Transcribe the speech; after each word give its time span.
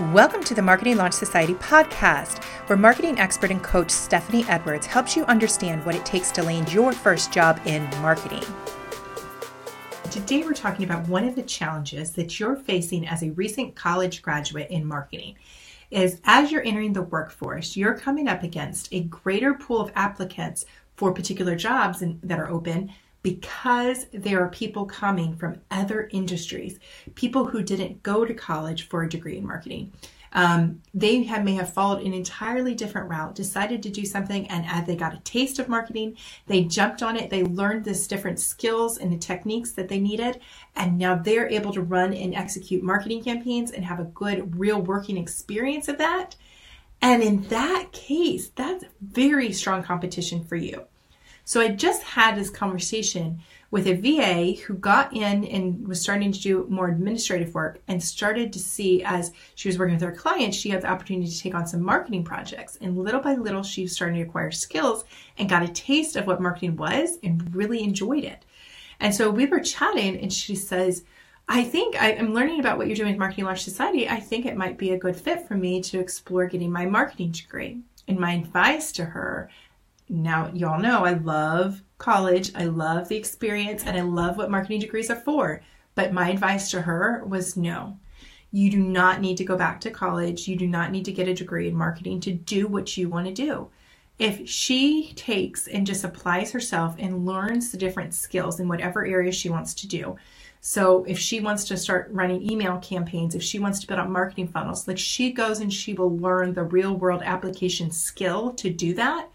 Welcome 0.00 0.42
to 0.44 0.54
the 0.54 0.62
Marketing 0.62 0.96
Launch 0.96 1.12
Society 1.12 1.52
podcast, 1.52 2.42
where 2.68 2.78
marketing 2.78 3.18
expert 3.18 3.50
and 3.50 3.62
coach 3.62 3.90
Stephanie 3.90 4.46
Edwards 4.48 4.86
helps 4.86 5.14
you 5.14 5.26
understand 5.26 5.84
what 5.84 5.94
it 5.94 6.06
takes 6.06 6.30
to 6.30 6.42
land 6.42 6.72
your 6.72 6.94
first 6.94 7.30
job 7.30 7.60
in 7.66 7.82
marketing. 8.00 8.42
Today, 10.10 10.42
we're 10.42 10.54
talking 10.54 10.86
about 10.86 11.06
one 11.06 11.28
of 11.28 11.34
the 11.34 11.42
challenges 11.42 12.12
that 12.12 12.40
you're 12.40 12.56
facing 12.56 13.06
as 13.06 13.22
a 13.22 13.32
recent 13.32 13.76
college 13.76 14.22
graduate 14.22 14.70
in 14.70 14.86
marketing. 14.86 15.36
Is 15.90 16.22
as 16.24 16.50
you're 16.50 16.64
entering 16.64 16.94
the 16.94 17.02
workforce, 17.02 17.76
you're 17.76 17.92
coming 17.92 18.26
up 18.26 18.42
against 18.42 18.88
a 18.94 19.00
greater 19.00 19.52
pool 19.52 19.82
of 19.82 19.92
applicants 19.94 20.64
for 20.96 21.12
particular 21.12 21.56
jobs 21.56 22.02
that 22.22 22.38
are 22.38 22.48
open 22.48 22.90
because 23.22 24.06
there 24.12 24.42
are 24.42 24.48
people 24.48 24.86
coming 24.86 25.36
from 25.36 25.60
other 25.70 26.08
industries, 26.12 26.78
people 27.14 27.46
who 27.46 27.62
didn't 27.62 28.02
go 28.02 28.24
to 28.24 28.34
college 28.34 28.88
for 28.88 29.02
a 29.02 29.08
degree 29.08 29.36
in 29.36 29.46
marketing. 29.46 29.92
Um, 30.32 30.82
they 30.94 31.24
have, 31.24 31.44
may 31.44 31.54
have 31.54 31.72
followed 31.72 32.02
an 32.02 32.14
entirely 32.14 32.74
different 32.74 33.10
route, 33.10 33.34
decided 33.34 33.82
to 33.82 33.90
do 33.90 34.04
something, 34.04 34.46
and 34.48 34.64
as 34.66 34.86
they 34.86 34.94
got 34.94 35.14
a 35.14 35.20
taste 35.20 35.58
of 35.58 35.68
marketing, 35.68 36.16
they 36.46 36.64
jumped 36.64 37.02
on 37.02 37.16
it. 37.16 37.30
They 37.30 37.42
learned 37.42 37.84
this 37.84 38.06
different 38.06 38.38
skills 38.38 38.96
and 38.98 39.12
the 39.12 39.18
techniques 39.18 39.72
that 39.72 39.88
they 39.88 39.98
needed, 39.98 40.40
and 40.76 40.98
now 40.98 41.16
they're 41.16 41.48
able 41.48 41.72
to 41.72 41.82
run 41.82 42.14
and 42.14 42.34
execute 42.34 42.82
marketing 42.82 43.24
campaigns 43.24 43.72
and 43.72 43.84
have 43.84 43.98
a 43.98 44.04
good, 44.04 44.58
real 44.58 44.80
working 44.80 45.16
experience 45.16 45.88
of 45.88 45.98
that. 45.98 46.36
And 47.02 47.22
in 47.22 47.42
that 47.48 47.92
case, 47.92 48.50
that's 48.50 48.84
very 49.00 49.52
strong 49.52 49.82
competition 49.82 50.44
for 50.44 50.56
you. 50.56 50.84
So 51.50 51.60
I 51.60 51.66
just 51.66 52.04
had 52.04 52.36
this 52.36 52.48
conversation 52.48 53.40
with 53.72 53.88
a 53.88 53.94
VA 53.94 54.60
who 54.62 54.74
got 54.74 55.12
in 55.12 55.44
and 55.44 55.88
was 55.88 56.00
starting 56.00 56.30
to 56.30 56.40
do 56.40 56.64
more 56.70 56.86
administrative 56.86 57.52
work 57.54 57.80
and 57.88 58.00
started 58.00 58.52
to 58.52 58.60
see 58.60 59.02
as 59.02 59.32
she 59.56 59.66
was 59.68 59.76
working 59.76 59.96
with 59.96 60.04
her 60.04 60.12
clients, 60.12 60.56
she 60.56 60.70
had 60.70 60.82
the 60.82 60.86
opportunity 60.88 61.28
to 61.28 61.40
take 61.40 61.56
on 61.56 61.66
some 61.66 61.82
marketing 61.82 62.22
projects. 62.22 62.78
And 62.80 62.96
little 62.96 63.20
by 63.20 63.34
little, 63.34 63.64
she 63.64 63.82
was 63.82 63.92
starting 63.92 64.22
to 64.22 64.28
acquire 64.28 64.52
skills 64.52 65.04
and 65.38 65.48
got 65.48 65.64
a 65.64 65.68
taste 65.72 66.14
of 66.14 66.28
what 66.28 66.40
marketing 66.40 66.76
was 66.76 67.18
and 67.24 67.52
really 67.52 67.82
enjoyed 67.82 68.22
it. 68.22 68.44
And 69.00 69.12
so 69.12 69.28
we 69.28 69.46
were 69.46 69.58
chatting, 69.58 70.20
and 70.20 70.32
she 70.32 70.54
says, 70.54 71.02
I 71.48 71.64
think 71.64 72.00
I, 72.00 72.12
am 72.12 72.32
learning 72.32 72.60
about 72.60 72.78
what 72.78 72.86
you're 72.86 72.94
doing 72.94 73.10
with 73.10 73.18
Marketing 73.18 73.46
Launch 73.46 73.64
Society. 73.64 74.08
I 74.08 74.20
think 74.20 74.46
it 74.46 74.56
might 74.56 74.78
be 74.78 74.92
a 74.92 74.98
good 74.98 75.16
fit 75.16 75.48
for 75.48 75.56
me 75.56 75.82
to 75.82 75.98
explore 75.98 76.46
getting 76.46 76.70
my 76.70 76.86
marketing 76.86 77.32
degree. 77.32 77.80
And 78.06 78.20
my 78.20 78.34
advice 78.34 78.92
to 78.92 79.04
her 79.04 79.50
now 80.10 80.50
y'all 80.52 80.80
know 80.80 81.04
I 81.04 81.12
love 81.12 81.82
college, 81.98 82.50
I 82.54 82.64
love 82.64 83.08
the 83.08 83.16
experience, 83.16 83.84
and 83.84 83.96
I 83.96 84.00
love 84.00 84.36
what 84.36 84.50
marketing 84.50 84.80
degrees 84.80 85.08
are 85.08 85.16
for. 85.16 85.62
But 85.94 86.12
my 86.12 86.30
advice 86.30 86.70
to 86.72 86.82
her 86.82 87.24
was 87.26 87.56
no. 87.56 87.98
You 88.50 88.70
do 88.70 88.78
not 88.78 89.20
need 89.20 89.36
to 89.36 89.44
go 89.44 89.56
back 89.56 89.80
to 89.82 89.90
college. 89.90 90.48
You 90.48 90.56
do 90.56 90.66
not 90.66 90.90
need 90.90 91.04
to 91.04 91.12
get 91.12 91.28
a 91.28 91.34
degree 91.34 91.68
in 91.68 91.76
marketing 91.76 92.20
to 92.22 92.32
do 92.32 92.66
what 92.66 92.96
you 92.96 93.08
want 93.08 93.28
to 93.28 93.32
do. 93.32 93.68
If 94.18 94.48
she 94.48 95.12
takes 95.14 95.68
and 95.68 95.86
just 95.86 96.04
applies 96.04 96.50
herself 96.50 96.96
and 96.98 97.24
learns 97.24 97.70
the 97.70 97.78
different 97.78 98.12
skills 98.12 98.58
in 98.58 98.68
whatever 98.68 99.06
area 99.06 99.32
she 99.32 99.48
wants 99.48 99.74
to 99.74 99.88
do. 99.88 100.16
So 100.60 101.04
if 101.04 101.18
she 101.18 101.40
wants 101.40 101.64
to 101.68 101.76
start 101.76 102.10
running 102.12 102.50
email 102.50 102.78
campaigns, 102.78 103.34
if 103.34 103.42
she 103.42 103.58
wants 103.58 103.78
to 103.80 103.86
build 103.86 104.00
out 104.00 104.10
marketing 104.10 104.48
funnels, 104.48 104.86
like 104.86 104.98
she 104.98 105.32
goes 105.32 105.60
and 105.60 105.72
she 105.72 105.94
will 105.94 106.18
learn 106.18 106.52
the 106.52 106.64
real 106.64 106.94
world 106.94 107.22
application 107.24 107.90
skill 107.90 108.52
to 108.54 108.68
do 108.68 108.92
that 108.94 109.28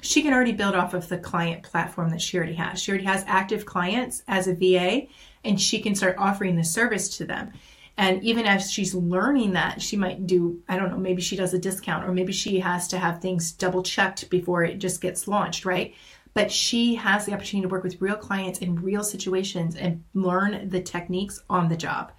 she 0.00 0.22
can 0.22 0.32
already 0.32 0.52
build 0.52 0.74
off 0.74 0.94
of 0.94 1.08
the 1.08 1.18
client 1.18 1.62
platform 1.62 2.10
that 2.10 2.22
she 2.22 2.36
already 2.36 2.54
has. 2.54 2.80
She 2.80 2.92
already 2.92 3.06
has 3.06 3.24
active 3.26 3.66
clients 3.66 4.22
as 4.28 4.46
a 4.46 4.54
VA, 4.54 5.08
and 5.44 5.60
she 5.60 5.80
can 5.80 5.94
start 5.94 6.16
offering 6.18 6.56
the 6.56 6.64
service 6.64 7.16
to 7.18 7.24
them. 7.24 7.52
And 7.96 8.22
even 8.22 8.46
as 8.46 8.70
she's 8.70 8.94
learning 8.94 9.54
that, 9.54 9.82
she 9.82 9.96
might 9.96 10.24
do, 10.24 10.62
I 10.68 10.76
don't 10.76 10.90
know, 10.90 10.98
maybe 10.98 11.20
she 11.20 11.34
does 11.34 11.52
a 11.52 11.58
discount, 11.58 12.08
or 12.08 12.12
maybe 12.12 12.32
she 12.32 12.60
has 12.60 12.86
to 12.88 12.98
have 12.98 13.20
things 13.20 13.50
double 13.50 13.82
checked 13.82 14.30
before 14.30 14.62
it 14.62 14.78
just 14.78 15.00
gets 15.00 15.26
launched, 15.26 15.64
right? 15.64 15.94
But 16.32 16.52
she 16.52 16.94
has 16.94 17.26
the 17.26 17.32
opportunity 17.32 17.66
to 17.66 17.72
work 17.72 17.82
with 17.82 18.00
real 18.00 18.14
clients 18.14 18.60
in 18.60 18.76
real 18.76 19.02
situations 19.02 19.74
and 19.74 20.04
learn 20.14 20.68
the 20.68 20.80
techniques 20.80 21.42
on 21.50 21.68
the 21.68 21.76
job. 21.76 22.12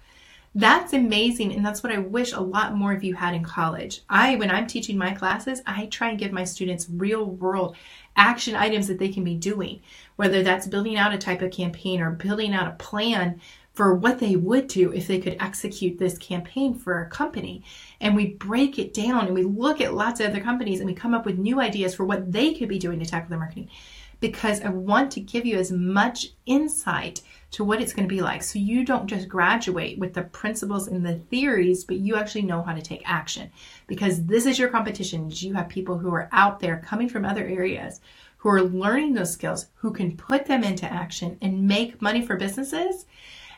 That's 0.54 0.92
amazing. 0.92 1.52
And 1.52 1.64
that's 1.64 1.82
what 1.82 1.92
I 1.92 1.98
wish 1.98 2.32
a 2.32 2.40
lot 2.40 2.74
more 2.74 2.92
of 2.92 3.04
you 3.04 3.14
had 3.14 3.34
in 3.34 3.44
college. 3.44 4.02
I, 4.08 4.34
when 4.34 4.50
I'm 4.50 4.66
teaching 4.66 4.98
my 4.98 5.12
classes, 5.12 5.62
I 5.64 5.86
try 5.86 6.10
and 6.10 6.18
give 6.18 6.32
my 6.32 6.42
students 6.42 6.88
real 6.90 7.24
world 7.24 7.76
action 8.16 8.56
items 8.56 8.88
that 8.88 8.98
they 8.98 9.10
can 9.10 9.22
be 9.22 9.36
doing, 9.36 9.80
whether 10.16 10.42
that's 10.42 10.66
building 10.66 10.96
out 10.96 11.14
a 11.14 11.18
type 11.18 11.40
of 11.40 11.52
campaign 11.52 12.00
or 12.00 12.10
building 12.10 12.52
out 12.52 12.66
a 12.66 12.72
plan 12.72 13.40
for 13.74 13.94
what 13.94 14.18
they 14.18 14.34
would 14.34 14.66
do 14.66 14.92
if 14.92 15.06
they 15.06 15.20
could 15.20 15.36
execute 15.38 15.98
this 15.98 16.18
campaign 16.18 16.74
for 16.74 17.00
a 17.00 17.08
company. 17.08 17.62
And 18.00 18.16
we 18.16 18.34
break 18.34 18.76
it 18.76 18.92
down 18.92 19.26
and 19.26 19.34
we 19.34 19.44
look 19.44 19.80
at 19.80 19.94
lots 19.94 20.18
of 20.18 20.26
other 20.26 20.40
companies 20.40 20.80
and 20.80 20.88
we 20.88 20.94
come 20.94 21.14
up 21.14 21.24
with 21.24 21.38
new 21.38 21.60
ideas 21.60 21.94
for 21.94 22.04
what 22.04 22.32
they 22.32 22.54
could 22.54 22.68
be 22.68 22.80
doing 22.80 22.98
to 22.98 23.06
tackle 23.06 23.30
their 23.30 23.38
marketing 23.38 23.70
because 24.20 24.60
I 24.60 24.68
want 24.68 25.10
to 25.12 25.20
give 25.20 25.44
you 25.44 25.58
as 25.58 25.72
much 25.72 26.28
insight 26.46 27.22
to 27.52 27.64
what 27.64 27.80
it's 27.80 27.92
going 27.92 28.08
to 28.08 28.14
be 28.14 28.20
like. 28.20 28.42
So 28.42 28.58
you 28.58 28.84
don't 28.84 29.08
just 29.08 29.28
graduate 29.28 29.98
with 29.98 30.14
the 30.14 30.22
principles 30.22 30.86
and 30.86 31.04
the 31.04 31.16
theories, 31.16 31.84
but 31.84 31.96
you 31.96 32.14
actually 32.16 32.42
know 32.42 32.62
how 32.62 32.74
to 32.74 32.82
take 32.82 33.02
action. 33.04 33.50
Because 33.86 34.24
this 34.26 34.46
is 34.46 34.58
your 34.58 34.68
competition. 34.68 35.30
You 35.32 35.54
have 35.54 35.68
people 35.68 35.98
who 35.98 36.14
are 36.14 36.28
out 36.30 36.60
there 36.60 36.82
coming 36.86 37.08
from 37.08 37.24
other 37.24 37.44
areas 37.44 38.00
who 38.40 38.48
are 38.48 38.62
learning 38.62 39.12
those 39.12 39.32
skills, 39.32 39.66
who 39.74 39.92
can 39.92 40.16
put 40.16 40.46
them 40.46 40.64
into 40.64 40.90
action 40.90 41.36
and 41.42 41.66
make 41.66 42.00
money 42.00 42.24
for 42.24 42.36
businesses. 42.36 43.04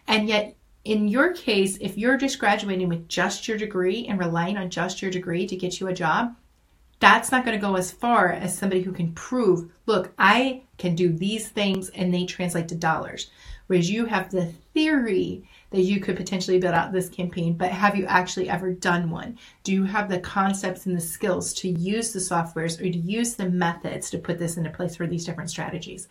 And 0.08 0.28
yet, 0.28 0.56
in 0.84 1.06
your 1.06 1.32
case, 1.32 1.78
if 1.80 1.96
you're 1.96 2.16
just 2.16 2.40
graduating 2.40 2.88
with 2.88 3.08
just 3.08 3.46
your 3.46 3.56
degree 3.56 4.06
and 4.08 4.18
relying 4.18 4.58
on 4.58 4.70
just 4.70 5.00
your 5.00 5.12
degree 5.12 5.46
to 5.46 5.54
get 5.54 5.78
you 5.78 5.86
a 5.86 5.92
job, 5.92 6.34
that's 7.02 7.32
not 7.32 7.44
going 7.44 7.58
to 7.58 7.66
go 7.66 7.74
as 7.74 7.90
far 7.90 8.28
as 8.28 8.56
somebody 8.56 8.80
who 8.80 8.92
can 8.92 9.12
prove, 9.14 9.68
look, 9.86 10.12
I 10.18 10.62
can 10.78 10.94
do 10.94 11.12
these 11.12 11.48
things 11.48 11.88
and 11.88 12.14
they 12.14 12.24
translate 12.26 12.68
to 12.68 12.76
dollars. 12.76 13.28
Whereas 13.66 13.90
you 13.90 14.06
have 14.06 14.30
the 14.30 14.52
theory 14.72 15.48
that 15.70 15.80
you 15.80 15.98
could 15.98 16.16
potentially 16.16 16.60
build 16.60 16.74
out 16.74 16.92
this 16.92 17.08
campaign, 17.08 17.54
but 17.54 17.72
have 17.72 17.96
you 17.96 18.06
actually 18.06 18.48
ever 18.48 18.72
done 18.72 19.10
one? 19.10 19.36
Do 19.64 19.72
you 19.72 19.82
have 19.82 20.08
the 20.08 20.20
concepts 20.20 20.86
and 20.86 20.96
the 20.96 21.00
skills 21.00 21.52
to 21.54 21.68
use 21.68 22.12
the 22.12 22.20
softwares 22.20 22.78
or 22.78 22.84
to 22.84 22.98
use 22.98 23.34
the 23.34 23.50
methods 23.50 24.08
to 24.10 24.18
put 24.18 24.38
this 24.38 24.56
into 24.56 24.70
place 24.70 24.94
for 24.94 25.08
these 25.08 25.24
different 25.24 25.50
strategies? 25.50 26.06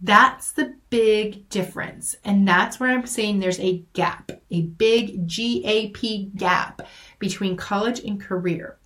That's 0.00 0.52
the 0.52 0.74
big 0.88 1.50
difference. 1.50 2.16
And 2.24 2.48
that's 2.48 2.80
where 2.80 2.88
I'm 2.88 3.06
saying 3.06 3.40
there's 3.40 3.60
a 3.60 3.84
gap, 3.92 4.32
a 4.50 4.62
big 4.62 5.28
GAP 5.28 6.34
gap 6.34 6.80
between 7.18 7.58
college 7.58 8.00
and 8.00 8.18
career 8.18 8.78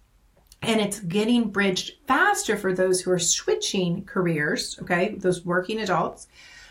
and 0.62 0.80
it's 0.80 1.00
getting 1.00 1.50
bridged 1.50 1.92
faster 2.06 2.56
for 2.56 2.72
those 2.72 3.00
who 3.00 3.10
are 3.10 3.19
switching 3.19 4.04
careers, 4.04 4.78
okay, 4.82 5.14
those 5.16 5.44
working 5.44 5.80
adults, 5.80 6.26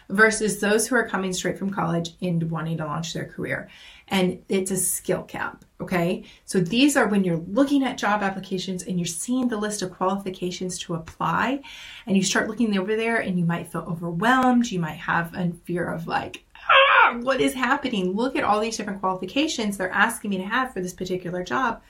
versus 0.09 0.59
those 0.59 0.87
who 0.87 0.95
are 0.95 1.07
coming 1.07 1.33
straight 1.33 1.57
from 1.57 1.69
college 1.69 2.11
and 2.21 2.49
wanting 2.49 2.77
to 2.77 2.85
launch 2.85 3.13
their 3.13 3.25
career. 3.25 3.69
And 4.09 4.41
it's 4.47 4.71
a 4.71 4.77
skill 4.77 5.23
cap, 5.23 5.65
okay? 5.81 6.23
So 6.45 6.61
these 6.61 6.95
are 6.95 7.07
when 7.07 7.25
you're 7.25 7.43
looking 7.47 7.83
at 7.83 7.97
job 7.97 8.23
applications 8.23 8.83
and 8.83 8.97
you're 8.97 9.05
seeing 9.05 9.49
the 9.49 9.57
list 9.57 9.81
of 9.81 9.91
qualifications 9.91 10.79
to 10.79 10.95
apply, 10.95 11.61
and 12.05 12.15
you 12.15 12.23
start 12.23 12.47
looking 12.47 12.77
over 12.77 12.95
there 12.95 13.17
and 13.17 13.37
you 13.37 13.45
might 13.45 13.69
feel 13.69 13.81
overwhelmed. 13.81 14.71
You 14.71 14.79
might 14.79 14.97
have 14.97 15.33
a 15.33 15.51
fear 15.65 15.89
of 15.91 16.07
like, 16.07 16.45
ah, 16.69 17.17
what 17.21 17.41
is 17.41 17.53
happening? 17.53 18.13
Look 18.13 18.37
at 18.37 18.45
all 18.45 18.61
these 18.61 18.77
different 18.77 19.01
qualifications 19.01 19.77
they're 19.77 19.91
asking 19.91 20.29
me 20.29 20.37
to 20.37 20.45
have 20.45 20.73
for 20.73 20.79
this 20.79 20.93
particular 20.93 21.43
job 21.43 21.81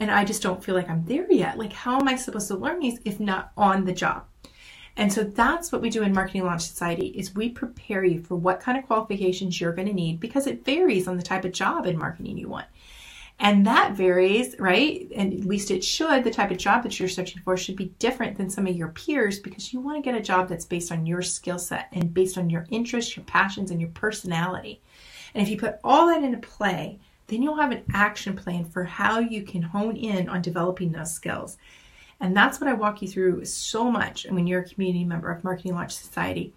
and 0.00 0.10
I 0.10 0.24
just 0.24 0.42
don't 0.42 0.62
feel 0.62 0.74
like 0.74 0.90
I'm 0.90 1.04
there 1.04 1.30
yet. 1.30 1.58
Like, 1.58 1.72
how 1.72 2.00
am 2.00 2.08
I 2.08 2.16
supposed 2.16 2.48
to 2.48 2.56
learn 2.56 2.80
these 2.80 2.98
if 3.04 3.20
not 3.20 3.52
on 3.56 3.84
the 3.84 3.92
job? 3.92 4.24
And 4.96 5.12
so 5.12 5.24
that's 5.24 5.72
what 5.72 5.82
we 5.82 5.90
do 5.90 6.02
in 6.02 6.12
Marketing 6.12 6.44
Launch 6.44 6.62
Society 6.62 7.08
is 7.08 7.34
we 7.34 7.48
prepare 7.48 8.04
you 8.04 8.20
for 8.20 8.36
what 8.36 8.60
kind 8.60 8.78
of 8.78 8.86
qualifications 8.86 9.60
you're 9.60 9.72
going 9.72 9.88
to 9.88 9.94
need 9.94 10.20
because 10.20 10.46
it 10.46 10.64
varies 10.64 11.08
on 11.08 11.16
the 11.16 11.22
type 11.22 11.44
of 11.44 11.52
job 11.52 11.86
in 11.86 11.98
marketing 11.98 12.38
you 12.38 12.48
want. 12.48 12.66
And 13.40 13.66
that 13.66 13.94
varies, 13.94 14.54
right? 14.60 15.08
And 15.16 15.32
at 15.32 15.44
least 15.44 15.72
it 15.72 15.82
should. 15.82 16.22
The 16.22 16.30
type 16.30 16.52
of 16.52 16.58
job 16.58 16.84
that 16.84 17.00
you're 17.00 17.08
searching 17.08 17.42
for 17.42 17.56
should 17.56 17.74
be 17.74 17.92
different 17.98 18.36
than 18.36 18.48
some 18.48 18.68
of 18.68 18.76
your 18.76 18.88
peers 18.88 19.40
because 19.40 19.72
you 19.72 19.80
want 19.80 19.96
to 19.96 20.08
get 20.08 20.18
a 20.18 20.22
job 20.22 20.48
that's 20.48 20.64
based 20.64 20.92
on 20.92 21.06
your 21.06 21.22
skill 21.22 21.58
set 21.58 21.88
and 21.92 22.14
based 22.14 22.38
on 22.38 22.48
your 22.48 22.64
interests, 22.70 23.16
your 23.16 23.24
passions, 23.24 23.72
and 23.72 23.80
your 23.80 23.90
personality. 23.90 24.80
And 25.34 25.42
if 25.42 25.48
you 25.48 25.58
put 25.58 25.80
all 25.82 26.06
that 26.06 26.22
into 26.22 26.38
play, 26.38 27.00
then 27.26 27.42
you'll 27.42 27.56
have 27.56 27.72
an 27.72 27.84
action 27.92 28.36
plan 28.36 28.64
for 28.64 28.84
how 28.84 29.18
you 29.18 29.42
can 29.42 29.62
hone 29.62 29.96
in 29.96 30.28
on 30.28 30.42
developing 30.42 30.92
those 30.92 31.12
skills. 31.12 31.56
And 32.20 32.36
that's 32.36 32.60
what 32.60 32.68
I 32.68 32.74
walk 32.74 33.02
you 33.02 33.08
through 33.08 33.44
so 33.44 33.90
much 33.90 34.26
when 34.28 34.46
you're 34.46 34.60
a 34.60 34.68
community 34.68 35.04
member 35.04 35.30
of 35.30 35.44
Marketing 35.44 35.74
Launch 35.74 35.92
Society. 35.92 36.52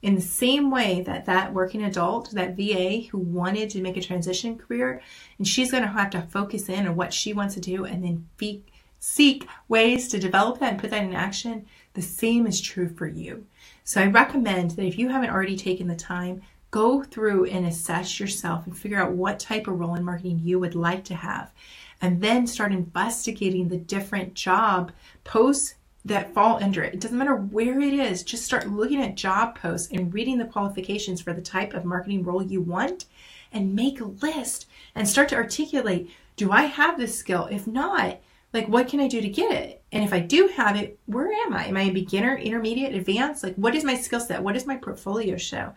In 0.00 0.14
the 0.14 0.20
same 0.20 0.70
way 0.70 1.02
that 1.02 1.26
that 1.26 1.52
working 1.52 1.82
adult, 1.82 2.30
that 2.32 2.56
VA 2.56 3.08
who 3.10 3.18
wanted 3.18 3.68
to 3.70 3.80
make 3.80 3.96
a 3.96 4.00
transition 4.00 4.56
career, 4.56 5.02
and 5.38 5.48
she's 5.48 5.72
going 5.72 5.82
to 5.82 5.88
have 5.88 6.10
to 6.10 6.22
focus 6.22 6.68
in 6.68 6.86
on 6.86 6.94
what 6.94 7.12
she 7.12 7.32
wants 7.32 7.54
to 7.54 7.60
do 7.60 7.84
and 7.84 8.04
then 8.04 8.28
be, 8.36 8.62
seek 9.00 9.48
ways 9.66 10.06
to 10.08 10.20
develop 10.20 10.60
that 10.60 10.72
and 10.72 10.80
put 10.80 10.90
that 10.90 11.02
in 11.02 11.14
action, 11.14 11.66
the 11.94 12.02
same 12.02 12.46
is 12.46 12.60
true 12.60 12.88
for 12.88 13.08
you. 13.08 13.44
So 13.82 14.00
I 14.00 14.06
recommend 14.06 14.72
that 14.72 14.86
if 14.86 14.98
you 14.98 15.08
haven't 15.08 15.30
already 15.30 15.56
taken 15.56 15.88
the 15.88 15.96
time 15.96 16.42
go 16.70 17.02
through 17.02 17.46
and 17.46 17.66
assess 17.66 18.20
yourself 18.20 18.66
and 18.66 18.76
figure 18.76 19.00
out 19.00 19.12
what 19.12 19.38
type 19.38 19.66
of 19.66 19.78
role 19.78 19.94
in 19.94 20.04
marketing 20.04 20.40
you 20.42 20.58
would 20.58 20.74
like 20.74 21.04
to 21.04 21.14
have. 21.14 21.52
And 22.00 22.20
then 22.20 22.46
start 22.46 22.72
investigating 22.72 23.68
the 23.68 23.76
different 23.76 24.34
job 24.34 24.92
posts 25.24 25.74
that 26.04 26.32
fall 26.32 26.62
under 26.62 26.82
it. 26.82 26.94
It 26.94 27.00
doesn't 27.00 27.18
matter 27.18 27.34
where 27.34 27.80
it 27.80 27.94
is, 27.94 28.22
just 28.22 28.44
start 28.44 28.70
looking 28.70 29.02
at 29.02 29.16
job 29.16 29.58
posts 29.58 29.90
and 29.92 30.12
reading 30.12 30.38
the 30.38 30.44
qualifications 30.44 31.20
for 31.20 31.32
the 31.32 31.42
type 31.42 31.74
of 31.74 31.84
marketing 31.84 32.22
role 32.22 32.42
you 32.42 32.60
want 32.60 33.06
and 33.52 33.74
make 33.74 34.00
a 34.00 34.04
list 34.04 34.66
and 34.94 35.08
start 35.08 35.28
to 35.30 35.36
articulate 35.36 36.10
do 36.36 36.52
I 36.52 36.62
have 36.62 36.96
this 36.96 37.18
skill? 37.18 37.48
If 37.50 37.66
not, 37.66 38.20
like 38.52 38.68
what 38.68 38.86
can 38.86 39.00
I 39.00 39.08
do 39.08 39.20
to 39.20 39.28
get 39.28 39.50
it? 39.52 39.82
And 39.90 40.04
if 40.04 40.12
I 40.12 40.20
do 40.20 40.46
have 40.56 40.76
it, 40.76 40.96
where 41.06 41.32
am 41.32 41.52
I? 41.52 41.66
Am 41.66 41.76
I 41.76 41.82
a 41.82 41.90
beginner, 41.90 42.36
intermediate, 42.36 42.94
advanced? 42.94 43.42
Like 43.42 43.56
what 43.56 43.74
is 43.74 43.82
my 43.82 43.96
skill 43.96 44.20
set? 44.20 44.42
What 44.42 44.54
does 44.54 44.66
my 44.66 44.76
portfolio 44.76 45.36
show? 45.36 45.74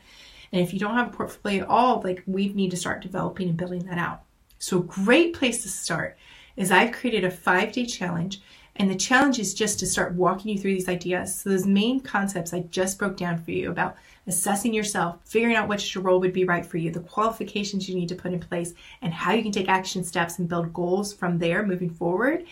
And 0.52 0.62
if 0.62 0.74
you 0.74 0.80
don't 0.80 0.96
have 0.96 1.10
a 1.10 1.16
portfolio 1.16 1.64
at 1.64 1.70
all, 1.70 2.02
like 2.04 2.24
we 2.26 2.50
need 2.50 2.72
to 2.72 2.78
start 2.78 3.02
developing 3.02 3.50
and 3.50 3.58
building 3.58 3.86
that 3.86 3.98
out. 3.98 4.24
So 4.60 4.80
a 4.80 4.84
great 4.84 5.34
place 5.34 5.64
to 5.64 5.70
start 5.70 6.18
is 6.56 6.72
I've 6.72 6.92
created 6.92 7.24
a 7.24 7.32
five 7.32 7.72
day 7.72 7.86
challenge 7.86 8.42
and 8.76 8.90
the 8.90 8.96
challenge 8.96 9.40
is 9.40 9.54
just 9.54 9.80
to 9.80 9.86
start 9.86 10.14
walking 10.14 10.52
you 10.52 10.58
through 10.58 10.74
these 10.74 10.90
ideas. 10.90 11.40
So 11.42 11.50
those 11.50 11.66
main 11.66 12.00
concepts 12.00 12.54
I 12.54 12.62
just 12.62 12.98
broke 12.98 13.18
down 13.18 13.44
for 13.44 13.52
you 13.52 13.70
about 13.70 13.98
assessing 14.28 14.74
yourself, 14.74 15.18
figuring 15.26 15.56
out 15.56 15.68
which 15.68 15.96
role 15.96 16.20
would 16.20 16.34
be 16.34 16.46
right 16.46 16.66
for 16.66 16.78
you, 16.78 16.92
the 16.92 17.02
qualifications 17.02 17.90
you 17.90 17.96
need 17.96 18.10
to 18.10 18.16
put 18.16 18.32
in 18.32 18.40
place, 18.40 18.74
and 19.02 19.14
how 19.14 19.34
you 19.34 19.44
can 19.44 19.52
take 19.52 19.68
action 19.68 20.04
steps 20.04 20.40
and 20.40 20.48
build 20.48 20.74
goals 20.74 21.14
from 21.14 21.38
there 21.38 21.66
moving 21.66 21.90
forward. 21.90 22.46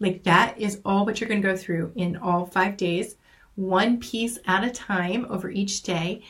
Like 0.00 0.22
that 0.24 0.58
is 0.58 0.80
all 0.84 1.04
what 1.04 1.20
you're 1.20 1.28
going 1.28 1.42
to 1.42 1.48
go 1.48 1.56
through 1.56 1.92
in 1.96 2.16
all 2.16 2.46
five 2.46 2.76
days, 2.76 3.16
one 3.56 3.98
piece 3.98 4.38
at 4.46 4.64
a 4.64 4.70
time 4.70 5.26
over 5.28 5.50
each 5.50 5.82
day 5.82 6.22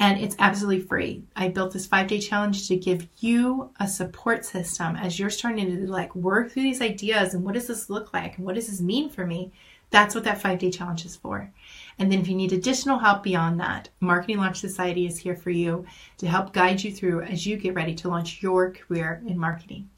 and 0.00 0.18
it's 0.18 0.34
absolutely 0.38 0.80
free. 0.80 1.22
I 1.36 1.48
built 1.48 1.74
this 1.74 1.86
five 1.86 2.08
day 2.08 2.18
challenge 2.18 2.66
to 2.68 2.76
give 2.76 3.06
you 3.18 3.70
a 3.78 3.86
support 3.86 4.46
system 4.46 4.96
as 4.96 5.18
you're 5.18 5.28
starting 5.28 5.66
to 5.66 5.86
like 5.86 6.16
work 6.16 6.50
through 6.50 6.62
these 6.62 6.80
ideas 6.80 7.34
and 7.34 7.44
what 7.44 7.54
does 7.54 7.66
this 7.66 7.90
look 7.90 8.12
like 8.14 8.38
and 8.38 8.46
what 8.46 8.54
does 8.54 8.68
this 8.68 8.80
mean 8.80 9.10
for 9.10 9.26
me. 9.26 9.52
That's 9.90 10.14
what 10.14 10.24
that 10.24 10.40
five 10.40 10.58
day 10.58 10.70
challenge 10.70 11.04
is 11.04 11.16
for. 11.16 11.52
And 11.98 12.10
then 12.10 12.20
if 12.20 12.28
you 12.28 12.34
need 12.34 12.52
additional 12.52 12.98
help 12.98 13.22
beyond 13.22 13.60
that, 13.60 13.90
Marketing 14.00 14.38
Launch 14.38 14.58
Society 14.58 15.06
is 15.06 15.18
here 15.18 15.36
for 15.36 15.50
you 15.50 15.84
to 16.16 16.26
help 16.26 16.54
guide 16.54 16.82
you 16.82 16.92
through 16.92 17.22
as 17.22 17.46
you 17.46 17.58
get 17.58 17.74
ready 17.74 17.94
to 17.96 18.08
launch 18.08 18.42
your 18.42 18.72
career 18.72 19.22
in 19.26 19.38
marketing. 19.38 19.90